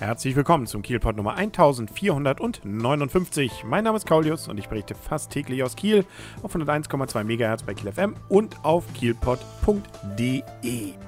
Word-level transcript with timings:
Herzlich 0.00 0.36
willkommen 0.36 0.68
zum 0.68 0.82
Kielpot 0.82 1.16
Nummer 1.16 1.34
1459. 1.34 3.64
Mein 3.66 3.82
Name 3.82 3.96
ist 3.96 4.06
Kaulius 4.06 4.46
und 4.46 4.56
ich 4.56 4.68
berichte 4.68 4.94
fast 4.94 5.32
täglich 5.32 5.64
aus 5.64 5.74
Kiel 5.74 6.04
auf 6.40 6.54
101,2 6.54 7.24
MHz 7.24 7.64
bei 7.64 7.74
Kiel 7.74 7.90
FM 7.90 8.14
und 8.28 8.64
auf 8.64 8.84
kielpot.de. 8.94 10.42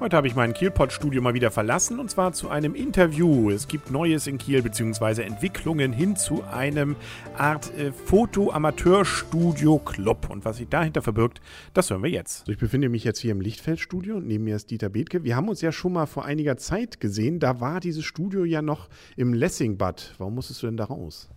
Heute 0.00 0.16
habe 0.16 0.26
ich 0.26 0.34
mein 0.34 0.54
Kielpot-Studio 0.54 1.22
mal 1.22 1.34
wieder 1.34 1.52
verlassen 1.52 2.00
und 2.00 2.10
zwar 2.10 2.32
zu 2.32 2.48
einem 2.48 2.74
Interview. 2.74 3.52
Es 3.52 3.68
gibt 3.68 3.92
Neues 3.92 4.26
in 4.26 4.38
Kiel 4.38 4.60
bzw. 4.60 5.22
Entwicklungen 5.22 5.92
hin 5.92 6.16
zu 6.16 6.42
einem 6.42 6.96
Art 7.38 7.72
äh, 7.78 7.92
Foto-Amateur-Studio-Club. 7.92 10.30
Und 10.30 10.44
was 10.44 10.56
sich 10.56 10.68
dahinter 10.68 11.02
verbirgt, 11.02 11.40
das 11.74 11.90
hören 11.90 12.02
wir 12.02 12.10
jetzt. 12.10 12.40
Also 12.40 12.50
ich 12.50 12.58
befinde 12.58 12.88
mich 12.88 13.04
jetzt 13.04 13.20
hier 13.20 13.30
im 13.30 13.40
Lichtfeldstudio 13.40 14.18
neben 14.18 14.42
mir 14.42 14.56
ist 14.56 14.72
Dieter 14.72 14.88
Bethke. 14.88 15.22
Wir 15.22 15.36
haben 15.36 15.48
uns 15.48 15.60
ja 15.60 15.70
schon 15.70 15.92
mal 15.92 16.06
vor 16.06 16.24
einiger 16.24 16.56
Zeit 16.56 16.98
gesehen. 16.98 17.38
Da 17.38 17.60
war 17.60 17.78
dieses 17.78 18.04
Studio 18.04 18.42
ja 18.42 18.62
noch 18.62 18.79
im 19.16 19.32
Lessingbad. 19.32 20.14
Warum 20.18 20.34
musstest 20.34 20.62
du 20.62 20.66
denn 20.66 20.76
da 20.76 20.84
raus? 20.84 21.28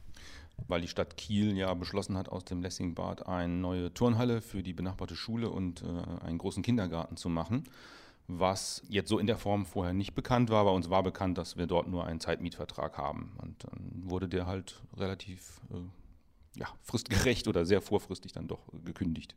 Weil 0.67 0.81
die 0.81 0.87
Stadt 0.87 1.17
Kiel 1.17 1.57
ja 1.57 1.73
beschlossen 1.73 2.17
hat, 2.17 2.29
aus 2.29 2.45
dem 2.45 2.61
Lessingbad 2.61 3.27
eine 3.27 3.53
neue 3.53 3.93
Turnhalle 3.93 4.41
für 4.41 4.63
die 4.63 4.73
benachbarte 4.73 5.15
Schule 5.15 5.49
und 5.49 5.83
äh, 5.83 6.25
einen 6.25 6.37
großen 6.37 6.63
Kindergarten 6.63 7.17
zu 7.17 7.29
machen. 7.29 7.63
Was 8.27 8.83
jetzt 8.87 9.09
so 9.09 9.19
in 9.19 9.27
der 9.27 9.37
Form 9.37 9.65
vorher 9.65 9.93
nicht 9.93 10.13
bekannt 10.13 10.49
war. 10.49 10.63
Bei 10.63 10.71
uns 10.71 10.89
war 10.89 11.03
bekannt, 11.03 11.37
dass 11.37 11.57
wir 11.57 11.67
dort 11.67 11.87
nur 11.87 12.05
einen 12.05 12.21
Zeitmietvertrag 12.21 12.97
haben. 12.97 13.33
Und 13.41 13.63
dann 13.65 14.09
wurde 14.09 14.29
der 14.29 14.45
halt 14.45 14.81
relativ 14.95 15.59
äh, 15.71 15.75
ja, 16.55 16.67
fristgerecht 16.83 17.47
oder 17.47 17.65
sehr 17.65 17.81
vorfristig 17.81 18.31
dann 18.31 18.47
doch 18.47 18.67
gekündigt. 18.85 19.35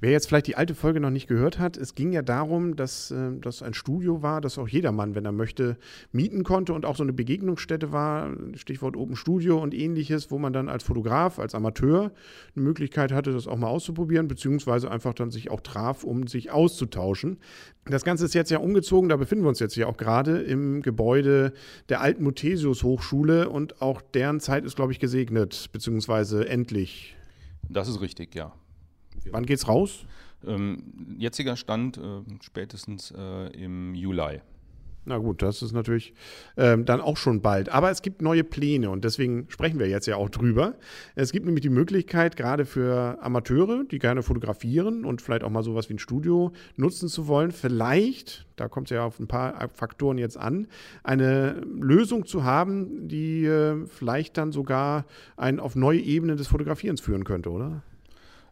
Wer 0.00 0.12
jetzt 0.12 0.28
vielleicht 0.28 0.46
die 0.46 0.56
alte 0.56 0.74
Folge 0.74 1.00
noch 1.00 1.10
nicht 1.10 1.26
gehört 1.26 1.58
hat, 1.58 1.76
es 1.76 1.94
ging 1.94 2.12
ja 2.12 2.22
darum, 2.22 2.76
dass 2.76 3.10
äh, 3.10 3.32
das 3.40 3.62
ein 3.62 3.74
Studio 3.74 4.22
war, 4.22 4.40
das 4.40 4.58
auch 4.58 4.68
jedermann, 4.68 5.14
wenn 5.14 5.24
er 5.24 5.32
möchte, 5.32 5.76
mieten 6.12 6.44
konnte 6.44 6.72
und 6.74 6.84
auch 6.84 6.94
so 6.94 7.02
eine 7.02 7.12
Begegnungsstätte 7.12 7.90
war, 7.90 8.30
Stichwort 8.54 8.96
Open 8.96 9.16
Studio 9.16 9.60
und 9.60 9.74
ähnliches, 9.74 10.30
wo 10.30 10.38
man 10.38 10.52
dann 10.52 10.68
als 10.68 10.84
Fotograf, 10.84 11.38
als 11.38 11.54
Amateur 11.54 12.12
eine 12.54 12.64
Möglichkeit 12.64 13.12
hatte, 13.12 13.32
das 13.32 13.48
auch 13.48 13.56
mal 13.56 13.68
auszuprobieren, 13.68 14.28
beziehungsweise 14.28 14.90
einfach 14.90 15.14
dann 15.14 15.30
sich 15.30 15.50
auch 15.50 15.62
traf, 15.62 16.04
um 16.04 16.26
sich 16.26 16.50
auszutauschen. 16.50 17.38
Das 17.86 18.04
Ganze 18.04 18.26
ist 18.26 18.34
jetzt 18.34 18.50
ja 18.50 18.58
umgezogen, 18.58 19.08
da 19.08 19.16
befinden 19.16 19.44
wir 19.44 19.48
uns 19.48 19.60
jetzt 19.60 19.74
ja 19.74 19.86
auch 19.86 19.96
gerade 19.96 20.42
im 20.42 20.82
Gebäude 20.82 21.54
der 21.88 22.02
alten 22.02 22.22
Muthesius 22.22 22.82
Hochschule 22.82 23.48
und 23.48 23.80
auch 23.80 24.02
deren 24.02 24.40
Zeit 24.40 24.64
ist, 24.64 24.76
glaube 24.76 24.92
ich, 24.92 25.00
gesegnet, 25.00 25.70
beziehungsweise 25.72 26.46
endlich. 26.58 27.14
Das 27.68 27.88
ist 27.88 28.00
richtig, 28.00 28.34
ja. 28.34 28.52
Wann 29.30 29.46
geht's 29.46 29.68
raus? 29.68 30.06
Ähm, 30.46 31.16
jetziger 31.18 31.56
Stand 31.56 31.98
äh, 31.98 32.22
spätestens 32.40 33.12
äh, 33.16 33.48
im 33.52 33.94
Juli. 33.94 34.40
Na 35.08 35.16
gut, 35.16 35.40
das 35.40 35.62
ist 35.62 35.72
natürlich 35.72 36.12
ähm, 36.58 36.84
dann 36.84 37.00
auch 37.00 37.16
schon 37.16 37.40
bald. 37.40 37.70
Aber 37.70 37.90
es 37.90 38.02
gibt 38.02 38.20
neue 38.20 38.44
Pläne 38.44 38.90
und 38.90 39.04
deswegen 39.04 39.46
sprechen 39.48 39.78
wir 39.78 39.88
jetzt 39.88 40.06
ja 40.06 40.16
auch 40.16 40.28
drüber. 40.28 40.74
Es 41.14 41.32
gibt 41.32 41.46
nämlich 41.46 41.62
die 41.62 41.70
Möglichkeit, 41.70 42.36
gerade 42.36 42.66
für 42.66 43.16
Amateure, 43.22 43.84
die 43.84 43.98
gerne 43.98 44.22
fotografieren 44.22 45.06
und 45.06 45.22
vielleicht 45.22 45.44
auch 45.44 45.50
mal 45.50 45.62
sowas 45.62 45.88
wie 45.88 45.94
ein 45.94 45.98
Studio 45.98 46.52
nutzen 46.76 47.08
zu 47.08 47.26
wollen, 47.26 47.52
vielleicht, 47.52 48.46
da 48.56 48.68
kommt 48.68 48.88
es 48.88 48.96
ja 48.96 49.02
auf 49.02 49.18
ein 49.18 49.28
paar 49.28 49.70
Faktoren 49.72 50.18
jetzt 50.18 50.36
an, 50.36 50.66
eine 51.04 51.62
Lösung 51.62 52.26
zu 52.26 52.44
haben, 52.44 53.08
die 53.08 53.46
äh, 53.46 53.86
vielleicht 53.86 54.36
dann 54.36 54.52
sogar 54.52 55.06
einen 55.38 55.58
auf 55.58 55.74
neue 55.74 56.00
Ebenen 56.00 56.36
des 56.36 56.48
Fotografierens 56.48 57.00
führen 57.00 57.24
könnte, 57.24 57.50
oder? 57.50 57.82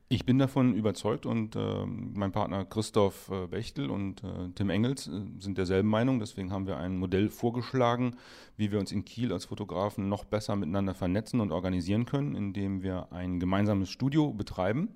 Ich 0.09 0.25
bin 0.25 0.39
davon 0.39 0.73
überzeugt 0.75 1.27
und 1.27 1.57
äh, 1.57 1.85
mein 1.85 2.31
Partner 2.31 2.65
Christoph 2.65 3.29
äh, 3.29 3.49
Bechtel 3.49 3.91
und 3.91 4.23
äh, 4.23 4.51
Tim 4.55 4.71
Engels 4.71 5.09
äh, 5.09 5.21
sind 5.41 5.59
derselben 5.59 5.89
Meinung. 5.89 6.21
Deswegen 6.21 6.53
haben 6.53 6.69
wir 6.69 6.77
ein 6.77 6.97
Modell 6.97 7.29
vorgeschlagen, 7.29 8.15
wie 8.57 8.71
wir 8.71 8.79
uns 8.79 8.93
in 8.93 9.05
Kiel 9.05 9.33
als 9.33 9.47
Fotografen 9.47 10.09
noch 10.09 10.25
besser 10.25 10.55
miteinander 10.55 10.95
vernetzen 10.95 11.41
und 11.41 11.51
organisieren 11.51 12.05
können, 12.07 12.37
indem 12.37 12.85
wir 12.85 13.09
ein 13.11 13.41
gemeinsames 13.41 13.91
Studio 13.91 14.33
betreiben. 14.33 14.91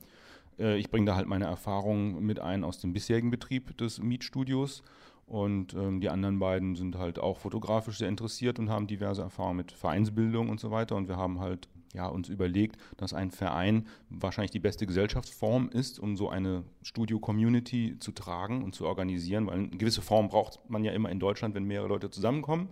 Äh, 0.60 0.78
ich 0.78 0.90
bringe 0.92 1.06
da 1.06 1.16
halt 1.16 1.26
meine 1.26 1.46
Erfahrungen 1.46 2.24
mit 2.24 2.38
ein 2.38 2.62
aus 2.62 2.78
dem 2.78 2.92
bisherigen 2.92 3.32
Betrieb 3.32 3.76
des 3.78 4.00
Mietstudios. 4.00 4.84
Und 5.26 5.74
ähm, 5.74 6.00
die 6.00 6.08
anderen 6.08 6.38
beiden 6.38 6.76
sind 6.76 6.96
halt 6.98 7.18
auch 7.18 7.38
fotografisch 7.38 7.98
sehr 7.98 8.08
interessiert 8.08 8.60
und 8.60 8.70
haben 8.70 8.86
diverse 8.86 9.22
Erfahrungen 9.22 9.56
mit 9.56 9.72
Vereinsbildung 9.72 10.48
und 10.48 10.60
so 10.60 10.70
weiter. 10.70 10.94
Und 10.94 11.08
wir 11.08 11.16
haben 11.16 11.40
halt 11.40 11.68
ja, 11.94 12.06
uns 12.06 12.28
überlegt, 12.28 12.76
dass 12.96 13.12
ein 13.12 13.30
Verein 13.30 13.86
wahrscheinlich 14.08 14.52
die 14.52 14.60
beste 14.60 14.86
Gesellschaftsform 14.86 15.70
ist, 15.70 15.98
um 15.98 16.16
so 16.16 16.28
eine 16.28 16.64
Studio-Community 16.82 17.96
zu 17.98 18.12
tragen 18.12 18.62
und 18.62 18.74
zu 18.74 18.86
organisieren, 18.86 19.46
weil 19.46 19.54
eine 19.54 19.68
gewisse 19.68 20.02
Form 20.02 20.28
braucht 20.28 20.60
man 20.68 20.84
ja 20.84 20.92
immer 20.92 21.10
in 21.10 21.18
Deutschland, 21.18 21.54
wenn 21.54 21.64
mehrere 21.64 21.88
Leute 21.88 22.10
zusammenkommen. 22.10 22.68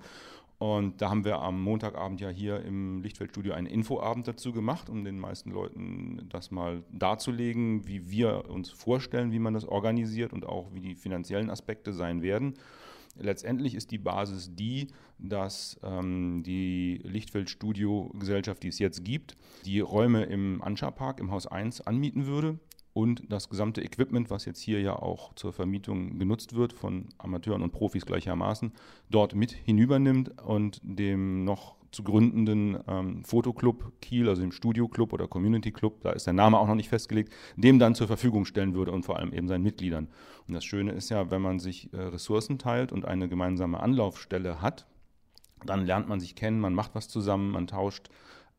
Und 0.59 1.01
da 1.01 1.09
haben 1.09 1.25
wir 1.25 1.39
am 1.39 1.63
Montagabend 1.63 2.21
ja 2.21 2.31
hier 2.31 2.61
im 2.65 3.01
Lichtfeldstudio 3.01 3.53
einen 3.53 3.69
Infoabend 3.69 4.27
dazu 4.27 4.53
gemacht, 4.53 4.91
um 4.91 5.05
den 5.05 5.19
meisten 5.19 5.53
Leuten 5.53 6.27
das 6.31 6.51
mal 6.51 6.83
darzulegen, 6.91 7.87
wie 7.87 8.11
wir 8.11 8.51
uns 8.51 8.71
vorstellen, 8.71 9.31
wie 9.31 9.39
man 9.39 9.55
das 9.55 9.65
organisiert 9.65 10.33
und 10.33 10.45
auch 10.45 10.75
wie 10.75 10.81
die 10.81 10.95
finanziellen 10.97 11.49
Aspekte 11.49 11.93
sein 11.93 12.23
werden. 12.23 12.55
Letztendlich 13.17 13.75
ist 13.75 13.91
die 13.91 13.99
Basis 13.99 14.55
die, 14.55 14.89
dass 15.19 15.79
ähm, 15.83 16.43
die 16.45 17.01
Lichtfeld-Studio-Gesellschaft, 17.05 18.63
die 18.63 18.69
es 18.69 18.79
jetzt 18.79 19.05
gibt, 19.05 19.37
die 19.65 19.81
Räume 19.81 20.25
im 20.25 20.63
Anscha-Park 20.63 21.21
im 21.21 21.31
Haus 21.31 21.47
1 21.47 21.81
anmieten 21.83 22.27
würde 22.27 22.59
und 22.93 23.23
das 23.29 23.49
gesamte 23.49 23.81
Equipment, 23.81 24.31
was 24.31 24.45
jetzt 24.45 24.61
hier 24.61 24.81
ja 24.81 24.97
auch 24.97 25.33
zur 25.35 25.53
Vermietung 25.53 26.19
genutzt 26.19 26.55
wird 26.55 26.73
von 26.73 27.09
Amateuren 27.19 27.63
und 27.63 27.73
Profis 27.73 28.07
gleichermaßen, 28.07 28.73
dort 29.11 29.35
mit 29.35 29.53
hinübernimmt 29.53 30.41
und 30.43 30.81
dem 30.83 31.45
noch 31.45 31.78
zu 31.91 32.03
gründenden 32.03 32.79
ähm, 32.87 33.25
Fotoclub 33.25 33.93
Kiel, 34.01 34.29
also 34.29 34.43
dem 34.43 34.53
Studio-Club 34.53 35.13
oder 35.13 35.27
Community 35.27 35.73
Club, 35.73 36.01
da 36.03 36.11
ist 36.11 36.27
der 36.27 36.35
Name 36.35 36.59
auch 36.59 36.67
noch 36.67 36.75
nicht 36.75 36.89
festgelegt, 36.89 37.33
dem 37.57 37.79
dann 37.79 37.95
zur 37.95 38.07
Verfügung 38.07 38.45
stellen 38.45 38.75
würde 38.75 38.93
und 38.93 39.05
vor 39.05 39.17
allem 39.17 39.33
eben 39.33 39.49
seinen 39.49 39.63
Mitgliedern. 39.63 40.09
Und 40.47 40.55
das 40.55 40.65
Schöne 40.65 40.93
ist 40.93 41.09
ja, 41.09 41.31
wenn 41.31 41.43
man 41.43 41.59
sich 41.59 41.93
äh, 41.93 41.97
Ressourcen 41.97 42.59
teilt 42.59 42.93
und 42.93 43.05
eine 43.05 43.29
gemeinsame 43.29 43.81
Anlaufstelle 43.81 44.61
hat, 44.61 44.87
dann 45.65 45.87
lernt 45.87 46.09
man 46.09 46.21
sich 46.21 46.35
kennen, 46.35 46.61
man 46.61 46.75
macht 46.75 46.95
was 46.95 47.09
zusammen, 47.09 47.51
man 47.51 47.67
tauscht 47.67 48.11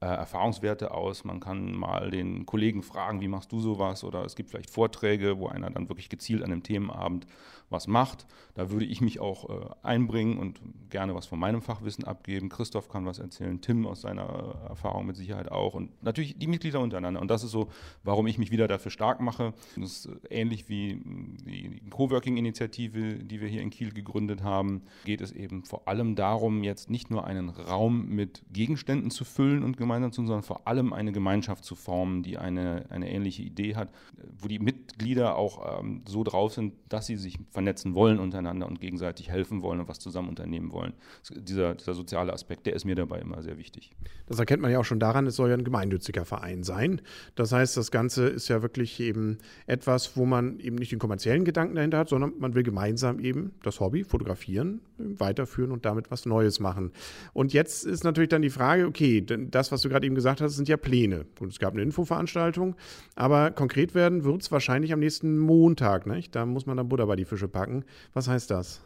äh, 0.01 0.05
Erfahrungswerte 0.05 0.91
aus. 0.91 1.23
Man 1.23 1.39
kann 1.39 1.73
mal 1.73 2.09
den 2.09 2.45
Kollegen 2.45 2.83
fragen, 2.83 3.21
wie 3.21 3.27
machst 3.27 3.51
du 3.51 3.59
sowas? 3.59 4.03
Oder 4.03 4.23
es 4.23 4.35
gibt 4.35 4.49
vielleicht 4.49 4.69
Vorträge, 4.69 5.39
wo 5.39 5.47
einer 5.47 5.69
dann 5.69 5.89
wirklich 5.89 6.09
gezielt 6.09 6.41
an 6.41 6.51
einem 6.51 6.63
Themenabend 6.63 7.27
was 7.69 7.87
macht. 7.87 8.25
Da 8.55 8.71
würde 8.71 8.85
ich 8.85 9.01
mich 9.01 9.19
auch 9.19 9.49
äh, 9.49 9.69
einbringen 9.83 10.37
und 10.37 10.59
gerne 10.89 11.15
was 11.15 11.27
von 11.27 11.39
meinem 11.39 11.61
Fachwissen 11.61 12.03
abgeben. 12.03 12.49
Christoph 12.49 12.89
kann 12.89 13.05
was 13.05 13.19
erzählen, 13.19 13.61
Tim 13.61 13.85
aus 13.85 14.01
seiner 14.01 14.55
Erfahrung 14.67 15.05
mit 15.05 15.15
Sicherheit 15.15 15.51
auch 15.51 15.75
und 15.75 16.01
natürlich 16.03 16.37
die 16.37 16.47
Mitglieder 16.47 16.79
untereinander. 16.79 17.21
Und 17.21 17.29
das 17.29 17.43
ist 17.43 17.51
so, 17.51 17.69
warum 18.03 18.27
ich 18.27 18.37
mich 18.37 18.51
wieder 18.51 18.67
dafür 18.67 18.91
stark 18.91 19.21
mache. 19.21 19.53
Das 19.75 20.05
ist 20.05 20.09
ähnlich 20.29 20.67
wie 20.69 21.01
die 21.45 21.81
Coworking-Initiative, 21.89 23.15
die 23.23 23.41
wir 23.41 23.47
hier 23.47 23.61
in 23.61 23.69
Kiel 23.69 23.91
gegründet 23.91 24.43
haben, 24.43 24.83
geht 25.05 25.21
es 25.21 25.31
eben 25.31 25.63
vor 25.63 25.87
allem 25.87 26.15
darum, 26.15 26.63
jetzt 26.63 26.89
nicht 26.89 27.09
nur 27.09 27.25
einen 27.25 27.49
Raum 27.49 28.09
mit 28.09 28.43
Gegenständen 28.51 29.11
zu 29.11 29.25
füllen 29.25 29.63
und 29.63 29.77
gemeinsam 29.77 30.11
zu, 30.11 30.25
sondern 30.25 30.43
vor 30.43 30.67
allem 30.67 30.93
eine 30.93 31.11
Gemeinschaft 31.11 31.63
zu 31.63 31.75
formen, 31.75 32.23
die 32.23 32.37
eine, 32.37 32.85
eine 32.89 33.11
ähnliche 33.11 33.43
Idee 33.43 33.75
hat, 33.75 33.89
wo 34.37 34.47
die 34.47 34.59
Mitglieder 34.59 35.35
auch 35.35 35.79
ähm, 35.79 36.01
so 36.07 36.23
drauf 36.23 36.53
sind, 36.53 36.73
dass 36.89 37.05
sie 37.05 37.15
sich 37.15 37.37
vernetzen 37.59 37.95
wollen 37.95 38.19
untereinander 38.19 38.67
und 38.67 38.79
gegenseitig 38.79 39.29
helfen 39.29 39.61
wollen 39.63 39.79
und 39.79 39.89
was 39.89 39.99
zusammen 39.99 40.29
unternehmen 40.29 40.71
wollen. 40.71 40.93
Dieser, 41.31 41.75
dieser 41.75 41.93
soziale 41.93 42.31
Aspekt, 42.31 42.65
der 42.65 42.73
ist 42.73 42.85
mir 42.85 42.95
dabei 42.95 43.19
immer 43.19 43.41
sehr 43.41 43.57
wichtig. 43.57 43.91
Das 44.27 44.37
erkennt 44.37 44.61
man 44.61 44.71
ja 44.71 44.79
auch 44.79 44.85
schon 44.85 44.99
daran, 44.99 45.25
es 45.25 45.35
soll 45.35 45.49
ja 45.49 45.55
ein 45.55 45.63
gemeinnütziger 45.63 46.25
Verein 46.25 46.63
sein. 46.63 47.01
Das 47.33 47.51
heißt, 47.51 47.75
das 47.75 47.89
Ganze 47.89 48.27
ist 48.27 48.47
ja 48.47 48.61
wirklich 48.61 48.99
eben 48.99 49.39
etwas, 49.65 50.15
wo 50.15 50.25
man 50.25 50.59
eben 50.59 50.75
nicht 50.75 50.91
den 50.91 50.99
kommerziellen 50.99 51.45
Gedanken 51.45 51.75
dahinter 51.75 51.97
hat, 51.97 52.09
sondern 52.09 52.33
man 52.37 52.53
will 52.53 52.63
gemeinsam 52.63 53.19
eben 53.19 53.53
das 53.63 53.79
Hobby, 53.79 54.03
fotografieren, 54.03 54.81
weiterführen 54.97 55.71
und 55.71 55.85
damit 55.85 56.11
was 56.11 56.25
Neues 56.25 56.59
machen. 56.59 56.91
Und 57.33 57.53
jetzt 57.53 57.85
ist 57.85 58.03
natürlich 58.03 58.29
dann 58.29 58.41
die 58.41 58.49
Frage, 58.49 58.85
okay, 58.85 59.21
das, 59.21 59.71
was 59.71 59.79
was 59.79 59.83
du 59.83 59.89
gerade 59.89 60.05
eben 60.05 60.15
gesagt 60.15 60.41
hast, 60.41 60.57
sind 60.57 60.67
ja 60.67 60.75
Pläne. 60.75 61.25
Und 61.39 61.53
es 61.53 61.59
gab 61.59 61.73
eine 61.73 61.81
Infoveranstaltung, 61.83 62.75
aber 63.15 63.51
konkret 63.51 63.95
werden 63.95 64.25
wird 64.25 64.41
es 64.41 64.51
wahrscheinlich 64.51 64.91
am 64.91 64.99
nächsten 64.99 65.37
Montag. 65.37 66.05
Nicht? 66.05 66.35
Da 66.35 66.45
muss 66.45 66.65
man 66.65 66.75
dann 66.75 66.89
Butter 66.89 67.07
bei 67.07 67.15
die 67.15 67.23
Fische 67.23 67.47
packen. 67.49 67.85
Was 68.13 68.27
heißt 68.27 68.51
das? 68.51 68.81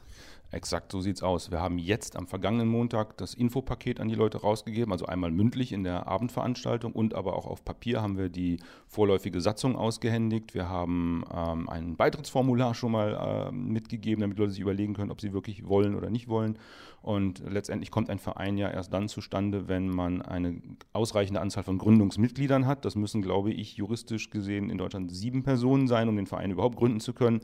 Exakt, 0.53 0.91
so 0.91 1.01
sieht 1.01 1.15
es 1.15 1.23
aus. 1.23 1.49
Wir 1.49 1.61
haben 1.61 1.79
jetzt 1.79 2.15
am 2.15 2.27
vergangenen 2.27 2.67
Montag 2.67 3.17
das 3.17 3.33
Infopaket 3.33 3.99
an 3.99 4.07
die 4.07 4.13
Leute 4.13 4.41
rausgegeben, 4.41 4.91
also 4.91 5.07
einmal 5.07 5.31
mündlich 5.31 5.71
in 5.71 5.83
der 5.83 6.05
Abendveranstaltung 6.05 6.93
und 6.93 7.15
aber 7.15 7.35
auch 7.35 7.47
auf 7.47 7.65
Papier 7.65 8.03
haben 8.03 8.19
wir 8.19 8.29
die 8.29 8.59
vorläufige 8.85 9.41
Satzung 9.41 9.75
ausgehändigt. 9.75 10.53
Wir 10.53 10.69
haben 10.69 11.23
ähm, 11.35 11.67
ein 11.69 11.95
Beitrittsformular 11.95 12.75
schon 12.75 12.91
mal 12.91 13.49
äh, 13.49 13.51
mitgegeben, 13.51 14.21
damit 14.21 14.37
Leute 14.37 14.51
sich 14.51 14.59
überlegen 14.59 14.93
können, 14.93 15.09
ob 15.09 15.21
sie 15.21 15.33
wirklich 15.33 15.67
wollen 15.67 15.95
oder 15.95 16.11
nicht 16.11 16.27
wollen. 16.27 16.59
Und 17.01 17.43
letztendlich 17.49 17.89
kommt 17.89 18.11
ein 18.11 18.19
Verein 18.19 18.55
ja 18.57 18.69
erst 18.69 18.93
dann 18.93 19.09
zustande, 19.09 19.67
wenn 19.67 19.89
man 19.89 20.21
eine 20.21 20.61
ausreichende 20.93 21.41
Anzahl 21.41 21.63
von 21.63 21.79
Gründungsmitgliedern 21.79 22.67
hat. 22.67 22.85
Das 22.85 22.95
müssen, 22.95 23.23
glaube 23.23 23.51
ich, 23.51 23.75
juristisch 23.75 24.29
gesehen 24.29 24.69
in 24.69 24.77
Deutschland 24.77 25.11
sieben 25.11 25.41
Personen 25.41 25.87
sein, 25.87 26.09
um 26.09 26.15
den 26.15 26.27
Verein 26.27 26.51
überhaupt 26.51 26.77
gründen 26.77 26.99
zu 26.99 27.13
können. 27.13 27.41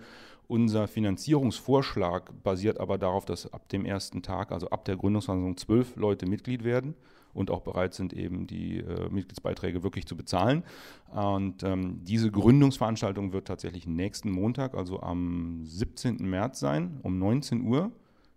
Unser 0.47 0.87
Finanzierungsvorschlag 0.87 2.31
basiert 2.41 2.79
aber 2.79 2.97
darauf, 2.99 3.25
dass 3.25 3.51
ab 3.51 3.69
dem 3.69 3.85
ersten 3.85 4.21
Tag, 4.21 4.51
also 4.51 4.69
ab 4.69 4.85
der 4.85 4.97
Gründungsversammlung, 4.97 5.57
zwölf 5.57 5.95
Leute 5.95 6.25
Mitglied 6.25 6.63
werden 6.63 6.95
und 7.33 7.51
auch 7.51 7.61
bereit 7.61 7.93
sind, 7.93 8.13
eben 8.13 8.47
die 8.47 8.79
äh, 8.79 9.09
Mitgliedsbeiträge 9.09 9.83
wirklich 9.83 10.05
zu 10.05 10.15
bezahlen. 10.15 10.63
Und 11.11 11.63
ähm, 11.63 12.03
diese 12.03 12.31
Gründungsveranstaltung 12.31 13.33
wird 13.33 13.47
tatsächlich 13.47 13.87
nächsten 13.87 14.31
Montag, 14.31 14.75
also 14.75 15.01
am 15.01 15.61
17. 15.63 16.17
März 16.17 16.59
sein, 16.59 16.99
um 17.03 17.17
19 17.19 17.61
Uhr, 17.61 17.91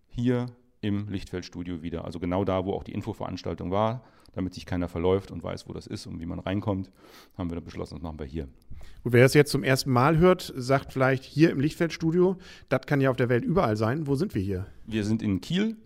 hier 0.08 0.46
im 0.82 1.08
Lichtfeldstudio 1.08 1.82
wieder. 1.82 2.04
Also 2.04 2.20
genau 2.20 2.44
da, 2.44 2.66
wo 2.66 2.74
auch 2.74 2.84
die 2.84 2.92
Infoveranstaltung 2.92 3.70
war, 3.70 4.04
damit 4.34 4.52
sich 4.52 4.66
keiner 4.66 4.88
verläuft 4.88 5.30
und 5.30 5.42
weiß, 5.42 5.68
wo 5.68 5.72
das 5.72 5.86
ist 5.86 6.06
und 6.06 6.20
wie 6.20 6.26
man 6.26 6.38
reinkommt, 6.38 6.90
haben 7.38 7.50
wir 7.50 7.54
dann 7.54 7.64
beschlossen, 7.64 7.94
das 7.94 8.02
machen 8.02 8.18
wir 8.18 8.26
hier. 8.26 8.48
Und 9.04 9.12
wer 9.12 9.22
das 9.22 9.34
jetzt 9.34 9.50
zum 9.50 9.62
ersten 9.62 9.90
Mal 9.90 10.18
hört, 10.18 10.52
sagt 10.56 10.92
vielleicht 10.92 11.24
hier 11.24 11.50
im 11.50 11.60
Lichtfeldstudio, 11.60 12.36
das 12.68 12.82
kann 12.86 13.00
ja 13.00 13.10
auf 13.10 13.16
der 13.16 13.28
Welt 13.28 13.44
überall 13.44 13.76
sein. 13.76 14.06
Wo 14.06 14.16
sind 14.16 14.34
wir 14.34 14.42
hier? 14.42 14.66
Wir 14.86 15.04
sind 15.04 15.22
in 15.22 15.40
Kiel 15.40 15.76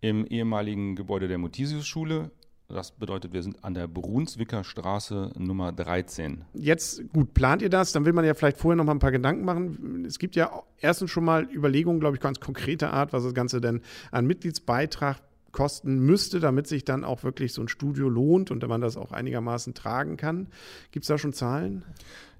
im 0.00 0.26
ehemaligen 0.26 0.94
Gebäude 0.94 1.26
der 1.26 1.38
Motisius-Schule 1.38 2.30
das 2.68 2.90
bedeutet, 2.90 3.32
wir 3.32 3.42
sind 3.42 3.62
an 3.64 3.74
der 3.74 3.86
Brunswicker 3.86 4.64
Straße 4.64 5.32
Nummer 5.38 5.70
13. 5.72 6.44
Jetzt, 6.54 7.08
gut, 7.12 7.32
plant 7.32 7.62
ihr 7.62 7.70
das? 7.70 7.92
Dann 7.92 8.04
will 8.04 8.12
man 8.12 8.24
ja 8.24 8.34
vielleicht 8.34 8.58
vorher 8.58 8.76
noch 8.76 8.84
mal 8.84 8.92
ein 8.92 8.98
paar 8.98 9.12
Gedanken 9.12 9.44
machen. 9.44 10.04
Es 10.04 10.18
gibt 10.18 10.34
ja 10.34 10.62
erstens 10.78 11.10
schon 11.10 11.24
mal 11.24 11.44
Überlegungen, 11.52 12.00
glaube 12.00 12.16
ich, 12.16 12.22
ganz 12.22 12.40
konkreter 12.40 12.92
Art, 12.92 13.12
was 13.12 13.22
das 13.22 13.34
Ganze 13.34 13.60
denn 13.60 13.82
an 14.10 14.26
Mitgliedsbeitrag 14.26 15.18
kosten 15.52 16.00
müsste, 16.00 16.40
damit 16.40 16.66
sich 16.66 16.84
dann 16.84 17.04
auch 17.04 17.22
wirklich 17.22 17.52
so 17.52 17.62
ein 17.62 17.68
Studio 17.68 18.08
lohnt 18.08 18.50
und 18.50 18.66
man 18.66 18.80
das 18.80 18.96
auch 18.96 19.12
einigermaßen 19.12 19.72
tragen 19.72 20.16
kann. 20.16 20.48
Gibt 20.90 21.04
es 21.04 21.08
da 21.08 21.18
schon 21.18 21.32
Zahlen? 21.32 21.84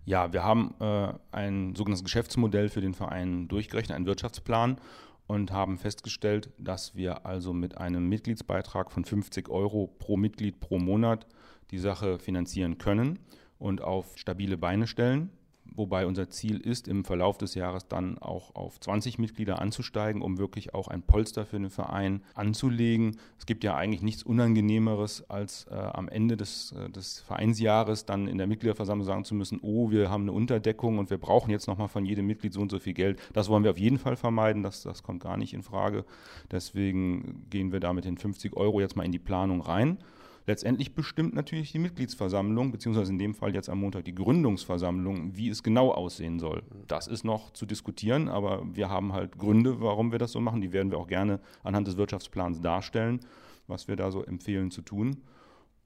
Ja, 0.04 0.32
wir 0.32 0.44
haben 0.44 0.74
äh, 0.80 1.12
ein 1.32 1.74
sogenanntes 1.74 2.04
Geschäftsmodell 2.04 2.68
für 2.68 2.80
den 2.80 2.94
Verein 2.94 3.48
durchgerechnet, 3.48 3.96
einen 3.96 4.06
Wirtschaftsplan 4.06 4.78
und 5.26 5.52
haben 5.52 5.78
festgestellt, 5.78 6.50
dass 6.58 6.94
wir 6.94 7.26
also 7.26 7.52
mit 7.52 7.78
einem 7.78 8.08
Mitgliedsbeitrag 8.08 8.92
von 8.92 9.04
50 9.04 9.48
Euro 9.48 9.88
pro 9.98 10.16
Mitglied 10.16 10.60
pro 10.60 10.78
Monat 10.78 11.26
die 11.70 11.78
Sache 11.78 12.18
finanzieren 12.18 12.78
können 12.78 13.18
und 13.58 13.82
auf 13.82 14.16
stabile 14.16 14.56
Beine 14.56 14.86
stellen 14.86 15.30
wobei 15.74 16.06
unser 16.06 16.28
Ziel 16.28 16.58
ist, 16.58 16.88
im 16.88 17.04
Verlauf 17.04 17.38
des 17.38 17.54
Jahres 17.54 17.88
dann 17.88 18.18
auch 18.18 18.54
auf 18.54 18.80
20 18.80 19.18
Mitglieder 19.18 19.60
anzusteigen, 19.60 20.22
um 20.22 20.38
wirklich 20.38 20.74
auch 20.74 20.88
ein 20.88 21.02
Polster 21.02 21.46
für 21.46 21.58
den 21.58 21.70
Verein 21.70 22.22
anzulegen. 22.34 23.18
Es 23.38 23.46
gibt 23.46 23.64
ja 23.64 23.74
eigentlich 23.76 24.02
nichts 24.02 24.22
Unangenehmeres, 24.22 25.28
als 25.28 25.66
äh, 25.70 25.74
am 25.74 26.08
Ende 26.08 26.36
des, 26.36 26.72
äh, 26.72 26.90
des 26.90 27.20
Vereinsjahres 27.20 28.06
dann 28.06 28.28
in 28.28 28.38
der 28.38 28.46
Mitgliederversammlung 28.46 29.06
sagen 29.06 29.24
zu 29.24 29.34
müssen, 29.34 29.60
oh, 29.62 29.90
wir 29.90 30.10
haben 30.10 30.22
eine 30.22 30.32
Unterdeckung 30.32 30.98
und 30.98 31.10
wir 31.10 31.18
brauchen 31.18 31.50
jetzt 31.50 31.66
nochmal 31.66 31.88
von 31.88 32.04
jedem 32.04 32.26
Mitglied 32.26 32.52
so 32.52 32.60
und 32.60 32.70
so 32.70 32.78
viel 32.78 32.94
Geld. 32.94 33.18
Das 33.32 33.48
wollen 33.48 33.64
wir 33.64 33.70
auf 33.70 33.78
jeden 33.78 33.98
Fall 33.98 34.16
vermeiden, 34.16 34.62
das, 34.62 34.82
das 34.82 35.02
kommt 35.02 35.22
gar 35.22 35.36
nicht 35.36 35.54
in 35.54 35.62
Frage. 35.62 36.04
Deswegen 36.50 37.46
gehen 37.50 37.72
wir 37.72 37.80
da 37.80 37.92
mit 37.92 38.04
den 38.04 38.18
50 38.18 38.56
Euro 38.56 38.80
jetzt 38.80 38.96
mal 38.96 39.04
in 39.04 39.12
die 39.12 39.18
Planung 39.18 39.60
rein. 39.60 39.98
Letztendlich 40.46 40.94
bestimmt 40.94 41.34
natürlich 41.34 41.72
die 41.72 41.80
Mitgliedsversammlung, 41.80 42.70
beziehungsweise 42.70 43.10
in 43.10 43.18
dem 43.18 43.34
Fall 43.34 43.52
jetzt 43.52 43.68
am 43.68 43.80
Montag 43.80 44.04
die 44.04 44.14
Gründungsversammlung, 44.14 45.36
wie 45.36 45.48
es 45.48 45.64
genau 45.64 45.90
aussehen 45.90 46.38
soll. 46.38 46.62
Das 46.86 47.08
ist 47.08 47.24
noch 47.24 47.52
zu 47.52 47.66
diskutieren, 47.66 48.28
aber 48.28 48.62
wir 48.72 48.88
haben 48.88 49.12
halt 49.12 49.38
Gründe, 49.38 49.80
warum 49.80 50.12
wir 50.12 50.20
das 50.20 50.30
so 50.30 50.40
machen. 50.40 50.60
Die 50.60 50.72
werden 50.72 50.92
wir 50.92 50.98
auch 50.98 51.08
gerne 51.08 51.40
anhand 51.64 51.88
des 51.88 51.96
Wirtschaftsplans 51.96 52.60
darstellen, 52.60 53.20
was 53.66 53.88
wir 53.88 53.96
da 53.96 54.12
so 54.12 54.22
empfehlen 54.24 54.70
zu 54.70 54.82
tun. 54.82 55.16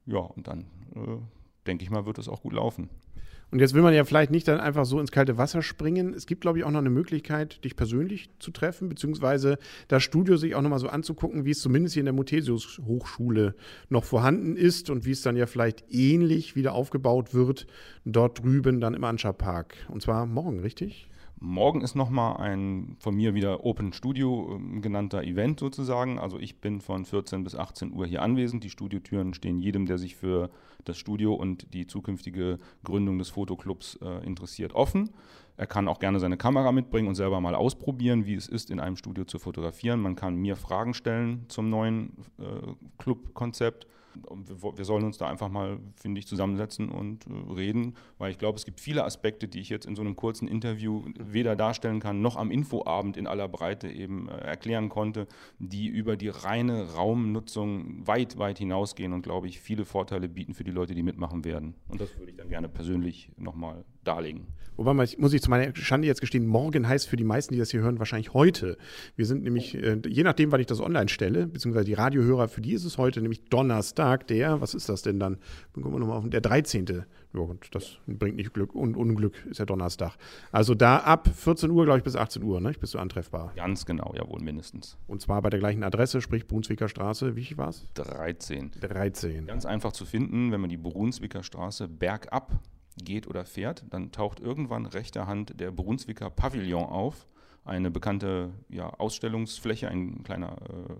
Ja, 0.05 0.19
und 0.19 0.47
dann 0.47 0.67
äh, 0.95 1.40
denke 1.67 1.85
ich 1.85 1.91
mal, 1.91 2.07
wird 2.07 2.19
es 2.19 2.29
auch 2.29 2.43
gut 2.43 2.53
laufen. 2.53 2.89
Und 3.51 3.59
jetzt 3.59 3.75
will 3.75 3.83
man 3.83 3.93
ja 3.93 4.05
vielleicht 4.05 4.31
nicht 4.31 4.47
dann 4.47 4.61
einfach 4.61 4.85
so 4.85 5.01
ins 5.01 5.11
kalte 5.11 5.37
Wasser 5.37 5.61
springen. 5.62 6.15
Es 6.15 6.27
gibt, 6.27 6.41
glaube 6.41 6.59
ich, 6.59 6.65
auch 6.65 6.71
noch 6.71 6.79
eine 6.79 6.91
Möglichkeit, 6.91 7.65
dich 7.65 7.75
persönlich 7.75 8.31
zu 8.39 8.53
treffen, 8.53 8.89
beziehungsweise 8.89 9.59
das 9.89 10.05
Studio 10.05 10.37
sich 10.37 10.55
auch 10.55 10.62
nochmal 10.62 10.79
so 10.79 10.89
anzugucken, 10.89 11.45
wie 11.45 11.51
es 11.51 11.61
zumindest 11.61 11.95
hier 11.95 12.03
in 12.03 12.07
der 12.07 12.12
Muthesius 12.12 12.81
Hochschule 12.87 13.57
noch 13.89 14.05
vorhanden 14.05 14.57
ist 14.57 14.89
und 14.89 15.05
wie 15.05 15.11
es 15.11 15.23
dann 15.23 15.37
ja 15.37 15.47
vielleicht 15.47 15.85
ähnlich 15.93 16.55
wieder 16.55 16.75
aufgebaut 16.75 17.35
wird, 17.35 17.67
dort 18.05 18.41
drüben 18.41 18.81
dann 18.81 18.95
im 18.95 19.03
Anscha-Park. 19.03 19.75
Und 19.89 20.01
zwar 20.01 20.27
morgen, 20.27 20.61
richtig? 20.61 21.09
Morgen 21.43 21.81
ist 21.81 21.95
nochmal 21.95 22.37
ein 22.37 22.97
von 22.99 23.15
mir 23.15 23.33
wieder 23.33 23.65
Open 23.65 23.95
Studio 23.95 24.57
ähm, 24.57 24.83
genannter 24.83 25.23
Event 25.23 25.59
sozusagen. 25.59 26.19
Also 26.19 26.39
ich 26.39 26.61
bin 26.61 26.83
von 26.83 27.07
14 27.07 27.45
bis 27.45 27.55
18 27.55 27.95
Uhr 27.95 28.07
hier 28.07 28.21
anwesend. 28.21 28.63
Die 28.63 28.69
Studiotüren 28.69 29.33
stehen 29.33 29.59
jedem, 29.59 29.87
der 29.87 29.97
sich 29.97 30.17
für 30.17 30.51
das 30.85 30.99
Studio 30.99 31.33
und 31.33 31.73
die 31.73 31.87
zukünftige 31.87 32.59
Gründung 32.85 33.19
des 33.19 33.31
Fotoclubs 33.31 33.99
äh, 34.03 34.23
interessiert, 34.27 34.75
offen. 34.75 35.11
Er 35.57 35.67
kann 35.67 35.89
auch 35.89 35.99
gerne 35.99 36.21
seine 36.21 36.37
Kamera 36.37 36.73
mitbringen 36.73 37.09
und 37.09 37.15
selber 37.15 37.41
mal 37.41 37.55
ausprobieren, 37.55 38.27
wie 38.27 38.35
es 38.35 38.47
ist, 38.47 38.71
in 38.71 38.79
einem 38.79 38.97
Studio 38.97 39.25
zu 39.25 39.39
fotografieren. 39.39 40.01
Man 40.01 40.17
kann 40.17 40.37
mir 40.37 40.57
Fragen 40.57 40.93
stellen 40.93 41.47
zum 41.49 41.71
neuen 41.71 42.19
äh, 42.39 42.75
Clubkonzept 42.99 43.87
wir 44.15 44.85
sollen 44.85 45.05
uns 45.05 45.19
da 45.19 45.29
einfach 45.29 45.49
mal, 45.49 45.79
finde 45.97 46.19
ich, 46.19 46.27
zusammensetzen 46.27 46.91
und 46.91 47.27
äh, 47.27 47.53
reden, 47.53 47.95
weil 48.19 48.31
ich 48.31 48.39
glaube, 48.39 48.57
es 48.57 48.65
gibt 48.65 48.81
viele 48.81 49.05
Aspekte, 49.05 49.49
die 49.49 49.61
ich 49.61 49.69
jetzt 49.69 49.87
in 49.87 49.97
so 49.97 50.03
einem 50.03 50.17
kurzen 50.17 50.49
Interview 50.49 51.05
weder 51.19 51.57
darstellen 51.57 52.01
kann, 52.01 52.21
noch 52.21 52.37
am 52.37 52.51
Infoabend 52.51 53.17
in 53.17 53.27
aller 53.27 53.49
Breite 53.49 53.89
eben 53.89 54.29
äh, 54.29 54.33
erklären 54.39 54.89
konnte, 54.89 55.27
die 55.59 55.87
über 55.87 56.17
die 56.17 56.29
reine 56.29 56.93
Raumnutzung 56.95 58.07
weit, 58.07 58.39
weit 58.39 58.59
hinausgehen 58.59 59.12
und, 59.12 59.23
glaube 59.23 59.49
ich, 59.49 59.61
viele 59.61 59.85
Vorteile 59.85 60.29
bieten 60.29 60.55
für 60.55 60.65
die 60.65 60.71
Leute, 60.71 60.95
die 60.95 61.03
mitmachen 61.03 61.45
werden. 61.45 61.75
Und 61.89 62.01
das 62.01 62.17
würde 62.19 62.31
ich 62.31 62.37
dann 62.37 62.49
gerne 62.49 62.69
persönlich 62.69 63.31
nochmal 63.37 63.85
darlegen. 64.05 64.47
Wobei, 64.81 64.94
man, 64.94 65.06
muss 65.19 65.35
ich 65.35 65.43
zu 65.43 65.50
meiner 65.50 65.76
Schande 65.76 66.06
jetzt 66.06 66.23
gestehen, 66.23 66.47
morgen 66.47 66.88
heißt 66.88 67.06
für 67.06 67.17
die 67.17 67.25
meisten, 67.25 67.52
die 67.52 67.61
das 67.61 67.70
hier 67.70 67.82
hören, 67.82 67.99
wahrscheinlich 67.99 68.32
heute. 68.32 68.79
Wir 69.14 69.26
sind 69.26 69.43
nämlich, 69.43 69.75
äh, 69.75 70.00
je 70.08 70.23
nachdem, 70.23 70.52
wann 70.52 70.61
ich 70.62 70.67
das 70.67 70.81
online 70.81 71.11
stelle, 71.11 71.49
beziehungsweise 71.49 71.85
die 71.85 71.93
Radiohörer, 71.93 72.49
für 72.49 72.62
die 72.62 72.73
ist 72.73 72.87
es 72.87 72.97
heute 72.97 73.20
nämlich 73.20 73.44
Donnerstag, 73.50 74.26
der, 74.29 74.62
was 74.62 74.73
ist 74.73 74.88
das 74.88 75.02
denn 75.02 75.20
dann? 75.20 75.37
Dann 75.75 75.82
gucken 75.82 75.99
wir 75.99 76.00
nochmal 76.00 76.17
auf, 76.17 76.31
der 76.31 76.41
13. 76.41 76.87
Ja, 77.35 77.41
und 77.41 77.75
das 77.75 77.99
bringt 78.06 78.37
nicht 78.37 78.55
Glück 78.55 78.75
und 78.75 78.97
Unglück, 78.97 79.35
ist 79.50 79.58
ja 79.58 79.67
Donnerstag. 79.67 80.17
Also 80.50 80.75
da 80.75 80.96
ab 80.96 81.29
14 81.29 81.70
Uhr, 81.70 81.85
glaube 81.85 81.99
ich, 81.99 82.05
bis 82.05 82.17
18 82.17 82.43
Uhr, 82.43 82.62
ne? 82.62 82.73
Bist 82.81 82.94
du 82.94 82.99
antreffbar. 82.99 83.53
Ganz 83.56 83.85
genau, 83.85 84.14
jawohl, 84.17 84.41
mindestens. 84.41 84.96
Und 85.06 85.20
zwar 85.20 85.43
bei 85.43 85.50
der 85.50 85.61
gleichen 85.61 85.85
Adresse, 85.85 86.23
sprich 86.23 86.46
Brunswicker 86.46 86.88
Straße, 86.88 87.37
wie 87.37 87.58
war 87.58 87.69
es? 87.69 87.87
13. 87.93 88.70
13. 88.81 89.46
Ganz 89.46 89.67
einfach 89.67 89.93
zu 89.93 90.06
finden, 90.06 90.53
wenn 90.53 90.62
man 90.62 90.70
die 90.70 90.79
Brunswicker 90.79 91.43
Straße 91.43 91.87
bergab 91.87 92.58
geht 92.97 93.27
oder 93.27 93.45
fährt, 93.45 93.85
dann 93.91 94.13
taucht 94.13 94.41
irgendwann 94.41 94.87
rechter 94.87 95.27
Hand 95.27 95.59
der 95.61 95.71
Brunswicker 95.71 96.31
Pavillon 96.31 96.85
auf. 96.85 97.27
Eine 97.65 97.91
bekannte 97.91 98.53
ja, 98.69 98.89
Ausstellungsfläche, 98.89 99.89
ein 99.89 100.23
kleiner 100.23 100.57
äh, 100.63 100.95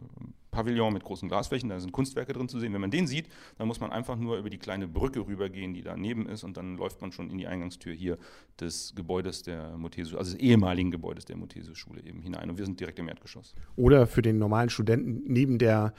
Pavillon 0.51 0.93
mit 0.93 1.05
großen 1.05 1.29
Glasflächen, 1.29 1.69
da 1.69 1.81
sind 1.81 1.93
Kunstwerke 1.93 2.33
drin 2.33 2.49
zu 2.49 2.59
sehen. 2.61 2.73
Wenn 2.73 2.81
man 2.81 2.91
den 2.91 3.07
sieht, 3.07 3.29
dann 3.57 3.67
muss 3.67 3.81
man 3.81 3.91
einfach 3.93 4.17
nur 4.17 4.37
über 4.37 4.51
die 4.51 4.59
kleine 4.59 4.87
Brücke 4.89 5.27
rübergehen, 5.27 5.75
die 5.75 5.83
daneben 5.83 6.29
ist, 6.29 6.45
und 6.45 6.57
dann 6.57 6.77
läuft 6.77 7.01
man 7.01 7.13
schon 7.13 7.31
in 7.31 7.39
die 7.39 7.47
Eingangstür 7.47 7.95
hier 7.95 8.19
des 8.61 8.95
Gebäudes 8.95 9.43
der 9.43 9.77
Mothesis, 9.79 10.15
also 10.15 10.33
des 10.33 10.41
ehemaligen 10.41 10.91
Gebäudes 10.91 11.25
der 11.25 11.37
Mothesis-Schule 11.37 12.03
eben 12.05 12.21
hinein. 12.21 12.51
Und 12.51 12.59
wir 12.59 12.67
sind 12.67 12.79
direkt 12.79 12.99
im 12.99 13.09
Erdgeschoss. 13.09 13.55
Oder 13.77 14.07
für 14.07 14.23
den 14.23 14.39
normalen 14.39 14.71
Studenten 14.71 15.33
neben 15.33 15.59
der 15.59 15.95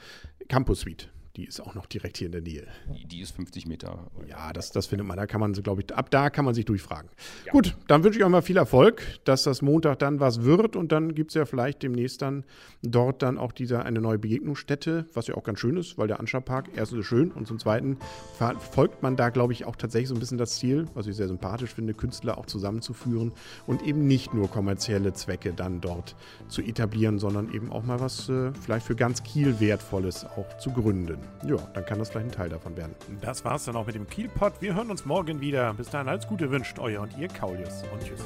Campus 0.48 0.80
Suite. 0.80 1.10
Die 1.36 1.46
ist 1.46 1.60
auch 1.60 1.74
noch 1.74 1.86
direkt 1.86 2.18
hier 2.18 2.26
in 2.26 2.32
der 2.32 2.42
Nähe. 2.42 2.66
Die, 2.94 3.06
die 3.06 3.20
ist 3.22 3.34
50 3.34 3.64
Meter. 3.64 4.10
Ja, 4.28 4.52
das, 4.52 4.70
das 4.70 4.86
findet 4.86 5.06
man. 5.06 5.16
Da 5.16 5.26
kann 5.26 5.40
man, 5.40 5.54
glaube 5.54 5.80
ich, 5.80 5.94
ab 5.94 6.10
da 6.10 6.28
kann 6.28 6.44
man 6.44 6.52
sich 6.52 6.66
durchfragen. 6.66 7.08
Ja. 7.46 7.52
Gut, 7.52 7.74
dann 7.88 8.04
wünsche 8.04 8.18
ich 8.18 8.24
euch 8.24 8.30
mal 8.30 8.42
viel 8.42 8.58
Erfolg, 8.58 9.02
dass 9.24 9.44
das 9.44 9.62
Montag 9.62 9.98
dann 10.00 10.20
was 10.20 10.42
wird 10.42 10.76
und 10.76 10.92
dann 10.92 11.14
gibt 11.14 11.30
es 11.30 11.34
ja 11.34 11.46
vielleicht 11.46 11.82
demnächst 11.82 12.20
dann 12.20 12.44
dort 12.82 13.22
dann 13.22 13.38
auch 13.38 13.52
diese, 13.52 13.82
eine 13.82 14.02
neue 14.02 14.18
Begegnungsstätte, 14.18 15.06
was 15.14 15.26
ja 15.26 15.34
auch 15.34 15.42
ganz 15.42 15.58
schön 15.58 15.78
ist, 15.78 15.96
weil 15.96 16.06
der 16.06 16.20
Anscha-Park 16.20 16.68
erstens 16.76 17.00
ist 17.00 17.06
schön 17.06 17.30
und 17.30 17.46
zum 17.46 17.58
Zweiten 17.58 17.96
verfolgt 18.36 19.02
man 19.02 19.16
da, 19.16 19.30
glaube 19.30 19.54
ich, 19.54 19.64
auch 19.64 19.76
tatsächlich 19.76 20.08
so 20.08 20.14
ein 20.14 20.20
bisschen 20.20 20.38
das 20.38 20.56
Ziel, 20.56 20.86
was 20.92 21.06
ich 21.06 21.16
sehr 21.16 21.28
sympathisch 21.28 21.72
finde, 21.72 21.94
Künstler 21.94 22.36
auch 22.36 22.46
zusammenzuführen 22.46 23.32
und 23.66 23.82
eben 23.82 24.06
nicht 24.06 24.34
nur 24.34 24.50
kommerzielle 24.50 25.14
Zwecke 25.14 25.54
dann 25.54 25.80
dort 25.80 26.14
zu 26.48 26.60
etablieren, 26.60 27.18
sondern 27.18 27.54
eben 27.54 27.72
auch 27.72 27.84
mal 27.84 28.00
was 28.00 28.28
äh, 28.28 28.52
vielleicht 28.52 28.86
für 28.86 28.96
ganz 28.96 29.22
Kiel 29.22 29.60
Wertvolles 29.60 30.26
auch 30.26 30.58
zu 30.58 30.70
gründen 30.70 31.21
ja, 31.44 31.56
dann 31.74 31.84
kann 31.84 31.98
das 31.98 32.10
vielleicht 32.10 32.26
ein 32.26 32.32
Teil 32.32 32.48
davon 32.48 32.76
werden. 32.76 32.94
Das 33.20 33.44
war's 33.44 33.64
dann 33.64 33.76
auch 33.76 33.86
mit 33.86 33.94
dem 33.94 34.08
Kielpot. 34.08 34.54
Wir 34.60 34.74
hören 34.74 34.90
uns 34.90 35.04
morgen 35.04 35.40
wieder. 35.40 35.74
Bis 35.74 35.90
dahin 35.90 36.08
alles 36.08 36.26
Gute 36.26 36.50
wünscht 36.50 36.78
euer 36.78 37.02
und 37.02 37.16
ihr 37.18 37.28
Kaulius 37.28 37.82
und 37.92 38.02
tschüss. 38.04 38.22